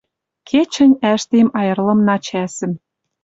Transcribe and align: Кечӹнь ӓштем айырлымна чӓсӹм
Кечӹнь 0.49 0.97
ӓштем 1.13 1.47
айырлымна 1.59 2.15
чӓсӹм 2.25 2.73